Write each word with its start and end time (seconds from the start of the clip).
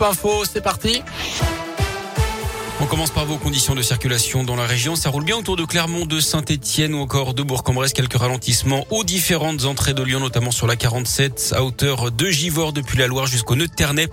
Info, 0.00 0.44
c'est 0.44 0.60
parti. 0.60 1.02
On 2.80 2.86
commence 2.86 3.10
par 3.10 3.26
vos 3.26 3.38
conditions 3.38 3.74
de 3.74 3.82
circulation 3.82 4.44
dans 4.44 4.54
la 4.54 4.64
région. 4.64 4.94
Ça 4.94 5.10
roule 5.10 5.24
bien 5.24 5.36
autour 5.36 5.56
de 5.56 5.64
Clermont, 5.64 6.06
de 6.06 6.20
Saint-Etienne 6.20 6.94
ou 6.94 6.98
encore 6.98 7.34
de 7.34 7.42
Bourg-en-Bresse. 7.42 7.92
Quelques 7.92 8.14
ralentissements 8.14 8.86
aux 8.90 9.02
différentes 9.02 9.64
entrées 9.64 9.94
de 9.94 10.02
Lyon, 10.04 10.20
notamment 10.20 10.52
sur 10.52 10.68
la 10.68 10.76
47 10.76 11.54
à 11.56 11.64
hauteur 11.64 12.12
de 12.12 12.30
Givors 12.30 12.72
depuis 12.72 12.96
la 12.96 13.08
Loire 13.08 13.26
jusqu'au 13.26 13.56
nœud 13.56 13.66
de 13.66 13.74
Ternay. 13.74 14.06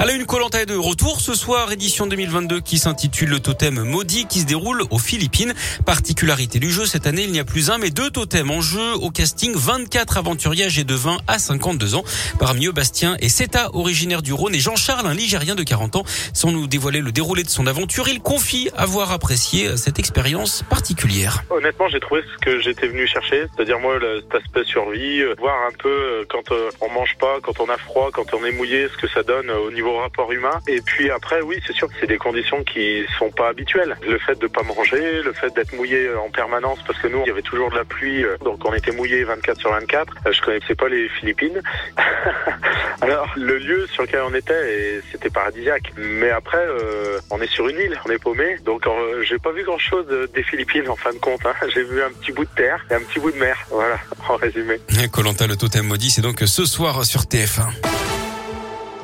À 0.00 0.04
la 0.04 0.14
une, 0.14 0.26
Colanta 0.26 0.60
est 0.60 0.66
de 0.66 0.74
retour 0.74 1.20
ce 1.20 1.34
soir, 1.34 1.70
édition 1.70 2.08
2022 2.08 2.60
qui 2.60 2.78
s'intitule 2.78 3.28
le 3.28 3.38
totem 3.38 3.84
maudit 3.84 4.26
qui 4.26 4.40
se 4.40 4.46
déroule 4.46 4.82
aux 4.90 4.98
Philippines. 4.98 5.54
Particularité 5.86 6.58
du 6.58 6.72
jeu, 6.72 6.86
cette 6.86 7.06
année, 7.06 7.22
il 7.22 7.30
n'y 7.30 7.38
a 7.38 7.44
plus 7.44 7.70
un 7.70 7.78
mais 7.78 7.90
deux 7.90 8.10
totems 8.10 8.50
en 8.50 8.60
jeu 8.60 8.94
au 8.96 9.10
casting. 9.10 9.54
24 9.54 10.18
aventuriers 10.18 10.64
âgés 10.64 10.82
de 10.82 10.94
20 10.94 11.18
à 11.28 11.38
52 11.38 11.94
ans. 11.94 12.02
Parmi 12.40 12.66
eux, 12.66 12.72
Bastien 12.72 13.16
et 13.20 13.28
Seta, 13.28 13.70
originaire 13.74 14.22
du 14.22 14.32
Rhône 14.32 14.56
et 14.56 14.60
Jean-Charles, 14.60 15.06
un 15.06 15.14
Ligérien 15.14 15.54
de 15.54 15.62
40 15.62 15.94
ans, 15.94 16.04
sans 16.32 16.50
nous 16.50 16.66
dévoiler 16.66 17.00
le 17.00 17.12
déroulé 17.12 17.44
de 17.44 17.48
son 17.48 17.68
aventure 17.68 18.07
il 18.10 18.20
confie 18.20 18.70
avoir 18.76 19.12
apprécié 19.12 19.76
cette 19.76 19.98
expérience 19.98 20.62
particulière. 20.70 21.42
Honnêtement, 21.50 21.88
j'ai 21.88 22.00
trouvé 22.00 22.22
ce 22.22 22.38
que 22.38 22.60
j'étais 22.60 22.86
venu 22.86 23.06
chercher, 23.06 23.44
c'est-à-dire 23.54 23.78
moi 23.78 23.98
cet 24.00 24.34
aspect 24.34 24.64
survie, 24.64 25.20
euh, 25.20 25.34
voir 25.38 25.54
un 25.66 25.72
peu 25.78 25.88
euh, 25.88 26.24
quand 26.28 26.50
euh, 26.52 26.70
on 26.80 26.88
mange 26.90 27.16
pas, 27.18 27.38
quand 27.42 27.60
on 27.60 27.68
a 27.68 27.76
froid, 27.76 28.10
quand 28.12 28.32
on 28.32 28.44
est 28.44 28.52
mouillé, 28.52 28.88
ce 28.88 28.96
que 28.96 29.08
ça 29.08 29.22
donne 29.22 29.50
au 29.50 29.70
niveau 29.70 29.96
rapport 29.96 30.32
humain. 30.32 30.60
Et 30.68 30.80
puis 30.80 31.10
après, 31.10 31.42
oui, 31.42 31.60
c'est 31.66 31.74
sûr 31.74 31.88
que 31.88 31.94
c'est 32.00 32.06
des 32.06 32.18
conditions 32.18 32.64
qui 32.64 33.04
sont 33.18 33.30
pas 33.30 33.48
habituelles. 33.48 33.96
Le 34.06 34.18
fait 34.18 34.38
de 34.38 34.46
pas 34.46 34.62
manger, 34.62 35.22
le 35.22 35.32
fait 35.32 35.54
d'être 35.54 35.74
mouillé 35.74 36.08
en 36.14 36.30
permanence, 36.30 36.78
parce 36.86 36.98
que 36.98 37.08
nous, 37.08 37.20
il 37.24 37.28
y 37.28 37.30
avait 37.30 37.42
toujours 37.42 37.70
de 37.70 37.76
la 37.76 37.84
pluie, 37.84 38.24
donc 38.42 38.60
on 38.64 38.72
était 38.72 38.92
mouillé 38.92 39.24
24 39.24 39.60
sur 39.60 39.70
24. 39.70 40.14
Je 40.30 40.40
connaissais 40.40 40.74
pas 40.74 40.88
les 40.88 41.08
Philippines. 41.08 41.60
Le 43.38 43.58
lieu 43.58 43.86
sur 43.86 44.02
lequel 44.02 44.20
on 44.28 44.34
était, 44.34 45.00
c'était 45.10 45.30
paradisiaque. 45.30 45.92
Mais 45.96 46.30
après, 46.30 46.66
on 47.30 47.40
est 47.40 47.50
sur 47.50 47.68
une 47.68 47.78
île 47.78 47.98
on 48.08 48.10
est 48.10 48.18
paumé. 48.18 48.56
Donc 48.64 48.86
euh, 48.86 49.22
j'ai 49.22 49.38
pas 49.38 49.52
vu 49.52 49.64
grand 49.64 49.78
chose 49.78 50.06
des 50.34 50.42
Philippines 50.42 50.88
en 50.88 50.96
fin 50.96 51.12
de 51.12 51.18
compte. 51.18 51.40
Hein. 51.44 51.54
J'ai 51.74 51.84
vu 51.84 52.02
un 52.02 52.10
petit 52.10 52.32
bout 52.32 52.44
de 52.44 52.50
terre 52.56 52.84
et 52.90 52.94
un 52.94 53.00
petit 53.00 53.20
bout 53.20 53.30
de 53.30 53.38
mer. 53.38 53.56
Voilà, 53.70 53.98
en 54.28 54.36
résumé. 54.36 54.80
Colanta 55.12 55.46
le 55.46 55.56
totem 55.56 55.86
maudit, 55.86 56.10
c'est 56.10 56.22
donc 56.22 56.40
ce 56.40 56.64
soir 56.64 57.04
sur 57.04 57.22
TF1. 57.22 58.17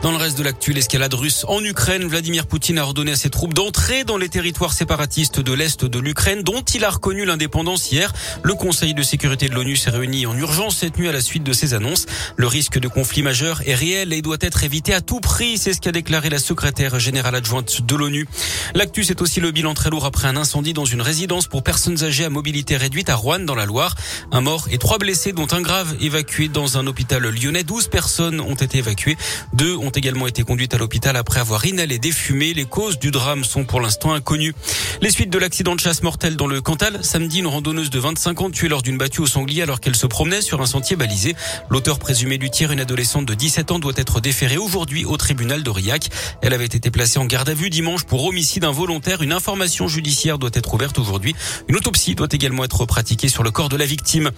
Dans 0.04 0.10
le 0.10 0.18
reste 0.18 0.36
de 0.36 0.42
l'actu, 0.42 0.74
l'escalade 0.74 1.14
russe 1.14 1.46
en 1.48 1.64
Ukraine, 1.64 2.04
Vladimir 2.04 2.46
Poutine 2.46 2.76
a 2.76 2.82
ordonné 2.82 3.12
à 3.12 3.16
ses 3.16 3.30
troupes 3.30 3.54
d'entrer 3.54 4.04
dans 4.04 4.18
les 4.18 4.28
territoires 4.28 4.74
séparatistes 4.74 5.40
de 5.40 5.52
l'Est 5.54 5.86
de 5.86 5.98
l'Ukraine, 5.98 6.42
dont 6.42 6.60
il 6.60 6.84
a 6.84 6.90
reconnu 6.90 7.24
l'indépendance 7.24 7.90
hier. 7.90 8.12
Le 8.42 8.52
Conseil 8.52 8.92
de 8.92 9.02
sécurité 9.02 9.48
de 9.48 9.54
l'ONU 9.54 9.76
s'est 9.76 9.88
réuni 9.88 10.26
en 10.26 10.36
urgence 10.36 10.76
cette 10.76 10.98
nuit 10.98 11.08
à 11.08 11.12
la 11.12 11.22
suite 11.22 11.42
de 11.42 11.54
ces 11.54 11.72
annonces. 11.72 12.04
Le 12.36 12.46
risque 12.46 12.78
de 12.78 12.86
conflit 12.86 13.22
majeur 13.22 13.62
est 13.64 13.74
réel 13.74 14.12
et 14.12 14.20
doit 14.20 14.36
être 14.42 14.62
évité 14.62 14.92
à 14.92 15.00
tout 15.00 15.20
prix, 15.20 15.56
c'est 15.56 15.72
ce 15.72 15.80
qu'a 15.80 15.90
déclaré 15.90 16.28
la 16.28 16.38
secrétaire 16.38 16.98
générale 16.98 17.36
adjointe 17.36 17.80
de 17.80 17.96
l'ONU. 17.96 18.28
L'actu, 18.74 19.04
c'est 19.04 19.22
aussi 19.22 19.40
le 19.40 19.52
bilan 19.52 19.72
très 19.72 19.88
lourd 19.88 20.04
après 20.04 20.28
un 20.28 20.36
incendie 20.36 20.74
dans 20.74 20.84
une 20.84 21.00
résidence 21.00 21.46
pour 21.46 21.62
personnes 21.62 22.04
âgées 22.04 22.26
à 22.26 22.28
mobilité 22.28 22.76
réduite 22.76 23.08
à 23.08 23.14
Rouen, 23.14 23.38
dans 23.38 23.54
la 23.54 23.64
Loire. 23.64 23.94
Un 24.32 24.42
mort 24.42 24.68
et 24.70 24.76
trois 24.76 24.98
blessés, 24.98 25.32
dont 25.32 25.48
un 25.52 25.62
grave 25.62 25.96
évacué 26.02 26.48
dans 26.48 26.76
un 26.76 26.86
hôpital 26.86 27.22
lyonnais. 27.22 27.64
Douze 27.64 27.88
personnes 27.88 28.42
ont 28.42 28.54
été 28.54 28.76
évacuées. 28.76 29.16
Deux 29.54 29.74
ont 29.76 29.93
également 29.96 30.26
été 30.26 30.42
conduites 30.42 30.74
à 30.74 30.78
l'hôpital 30.78 31.16
après 31.16 31.40
avoir 31.40 31.64
inhalé 31.64 31.98
des 31.98 32.12
fumées. 32.12 32.54
Les 32.54 32.64
causes 32.64 32.98
du 32.98 33.10
drame 33.10 33.44
sont 33.44 33.64
pour 33.64 33.80
l'instant 33.80 34.12
inconnues. 34.12 34.54
Les 35.02 35.10
suites 35.10 35.30
de 35.30 35.38
l'accident 35.38 35.74
de 35.74 35.80
chasse 35.80 36.02
mortel 36.02 36.36
dans 36.36 36.46
le 36.46 36.60
Cantal. 36.60 36.98
Samedi, 37.02 37.40
une 37.40 37.46
randonneuse 37.46 37.90
de 37.90 37.98
25 37.98 38.40
ans 38.40 38.50
tuée 38.50 38.68
lors 38.68 38.82
d'une 38.82 38.98
battue 38.98 39.20
au 39.20 39.26
sanglier 39.26 39.62
alors 39.62 39.80
qu'elle 39.80 39.96
se 39.96 40.06
promenait 40.06 40.40
sur 40.40 40.60
un 40.60 40.66
sentier 40.66 40.96
balisé. 40.96 41.34
L'auteur 41.70 41.98
présumé 41.98 42.38
du 42.38 42.50
tir, 42.50 42.72
une 42.72 42.80
adolescente 42.80 43.26
de 43.26 43.34
17 43.34 43.72
ans, 43.72 43.78
doit 43.78 43.92
être 43.96 44.20
déférée 44.20 44.56
aujourd'hui 44.56 45.04
au 45.04 45.16
tribunal 45.16 45.62
d'Aurillac. 45.62 46.08
Elle 46.42 46.54
avait 46.54 46.64
été 46.64 46.90
placée 46.90 47.18
en 47.18 47.26
garde 47.26 47.48
à 47.48 47.54
vue 47.54 47.70
dimanche 47.70 48.04
pour 48.04 48.24
homicide 48.24 48.64
involontaire. 48.64 49.22
Une 49.22 49.32
information 49.32 49.88
judiciaire 49.88 50.38
doit 50.38 50.50
être 50.54 50.72
ouverte 50.74 50.98
aujourd'hui. 50.98 51.34
Une 51.68 51.76
autopsie 51.76 52.14
doit 52.14 52.28
également 52.30 52.64
être 52.64 52.86
pratiquée 52.86 53.28
sur 53.28 53.42
le 53.42 53.50
corps 53.50 53.68
de 53.68 53.76
la 53.76 53.86
victime. 53.86 54.30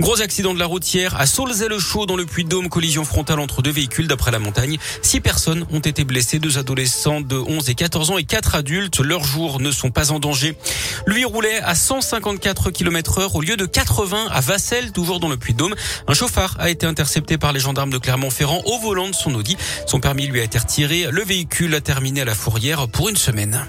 Gros 0.00 0.20
accident 0.20 0.54
de 0.54 0.58
la 0.58 0.66
routière 0.66 1.20
à 1.20 1.26
Saulzay-le-Chaud 1.26 2.06
dans 2.06 2.16
le 2.16 2.26
Puy-de-Dôme. 2.26 2.68
Collision 2.68 3.04
frontale 3.04 3.40
entre 3.40 3.62
deux 3.62 3.70
véhicules 3.70 4.08
d'après 4.08 4.30
la 4.30 4.38
montagne. 4.38 4.78
Six 5.02 5.20
personnes 5.20 5.66
ont 5.72 5.80
été 5.80 6.04
blessées, 6.04 6.38
deux 6.38 6.58
adolescents 6.58 7.20
de 7.20 7.36
11 7.36 7.68
et 7.68 7.74
14 7.74 8.10
ans 8.12 8.18
et 8.18 8.24
quatre 8.24 8.54
adultes. 8.54 9.00
Leurs 9.00 9.24
jours 9.24 9.60
ne 9.60 9.70
sont 9.70 9.90
pas 9.90 10.12
en 10.12 10.18
danger. 10.18 10.56
Lui 11.06 11.24
roulait 11.24 11.60
à 11.60 11.74
154 11.74 12.70
km 12.70 13.18
heure 13.18 13.34
au 13.34 13.40
lieu 13.40 13.56
de 13.56 13.66
80 13.66 14.28
à 14.30 14.40
Vassel, 14.40 14.92
toujours 14.92 15.20
dans 15.20 15.28
le 15.28 15.36
Puy-de-Dôme. 15.36 15.74
Un 16.06 16.14
chauffard 16.14 16.56
a 16.58 16.70
été 16.70 16.86
intercepté 16.86 17.36
par 17.36 17.52
les 17.52 17.60
gendarmes 17.60 17.90
de 17.90 17.98
Clermont-Ferrand 17.98 18.62
au 18.64 18.78
volant 18.78 19.08
de 19.08 19.14
son 19.14 19.34
Audi. 19.34 19.56
Son 19.86 20.00
permis 20.00 20.26
lui 20.26 20.40
a 20.40 20.44
été 20.44 20.58
retiré. 20.58 21.08
Le 21.10 21.22
véhicule 21.22 21.74
a 21.74 21.80
terminé 21.80 22.22
à 22.22 22.24
la 22.24 22.34
fourrière 22.34 22.88
pour 22.88 23.08
une 23.08 23.16
semaine. 23.16 23.66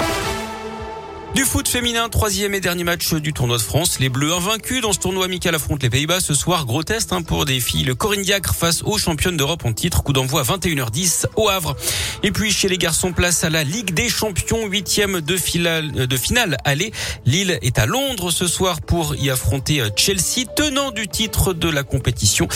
Du 1.36 1.46
foot 1.46 1.68
féminin, 1.68 2.10
troisième 2.10 2.54
et 2.54 2.60
dernier 2.60 2.84
match 2.84 3.12
du 3.16 3.34
tournoi 3.34 3.58
de 3.58 3.62
France. 3.64 4.00
Les 4.00 4.10
Bleus 4.10 4.34
invaincus 4.34 4.82
dans 4.82 4.94
ce 4.94 5.00
tournoi 5.00 5.26
amical 5.26 5.56
affrontent 5.56 5.82
les 5.82 5.90
Pays-Bas 5.90 6.20
ce 6.20 6.36
soir. 6.36 6.68
Gros 6.68 6.84
test 6.84 7.12
hein, 7.12 7.24
pour 7.24 7.46
des 7.46 7.60
filles. 7.60 7.86
Le 7.86 7.96
Corinne 7.96 8.24
face 8.54 8.84
aux 8.84 9.00
championnes 9.00 9.36
d'Europe 9.36 9.66
en 9.66 9.74
titre. 9.74 10.04
Coup 10.04 10.14
d'envoi 10.14 10.42
à 10.42 10.44
21h10 10.44 11.26
au 11.36 11.50
Havre. 11.50 11.76
Et 12.22 12.32
puis 12.32 12.52
chez 12.52 12.70
les 12.70 12.78
garçons, 12.78 13.14
place 13.14 13.44
à 13.44 13.50
la 13.50 13.64
Ligue 13.64 13.96
des 13.96 14.10
Champions, 14.10 14.68
huitième 14.68 15.22
de 15.22 15.36
finale, 15.36 15.92
euh, 15.98 16.06
de 16.06 16.18
finale. 16.18 16.58
Allez, 16.66 16.94
Lille 17.26 17.58
est 17.64 17.80
à 17.80 17.88
Londres 17.88 18.30
ce 18.30 18.46
soir 18.46 18.82
pour 18.82 19.16
y 19.16 19.32
affronter 19.32 19.82
euh, 19.82 19.90
Chelsea, 19.96 20.46
tenant 20.56 20.92
du 20.92 21.08
titre 21.08 21.54
de 21.54 21.68
la 21.68 21.82
compétition. 21.82 22.48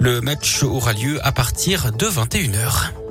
Le 0.00 0.20
match 0.20 0.64
aura 0.64 0.92
lieu 0.92 1.24
à 1.24 1.30
partir 1.30 1.92
de 1.92 2.06
21h. 2.06 3.03